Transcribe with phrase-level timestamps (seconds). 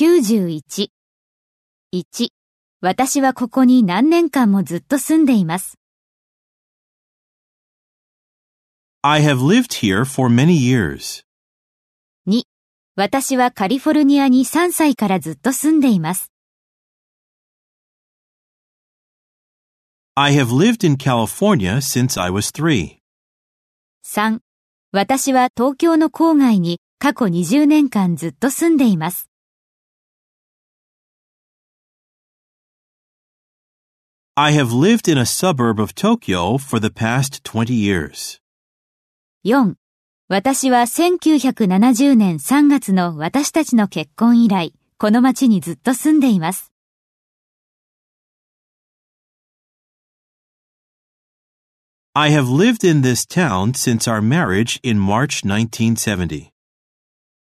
[0.00, 0.88] 91。
[1.92, 2.28] 1.
[2.80, 5.78] 私はここに何年間もずっと住んでいます。
[9.02, 11.22] I have lived here for many years.
[12.26, 12.44] 2.
[12.96, 16.32] 私はカリフォルニアに3歳からずっと住んでいます。
[20.14, 23.00] I have lived in California since I was three.
[24.06, 24.38] 3.
[24.92, 29.26] 私は東京の郊外に過去20年間ずっと住んでいます。
[34.39, 38.41] I have lived in a suburb of Tokyo for the past 20 years.
[39.43, 39.75] 4.
[40.27, 46.73] 私は1970年3月の私たちの結婚以来、この町にずっと住んでいます。
[52.13, 56.49] I have lived in this town since our marriage in March 1970.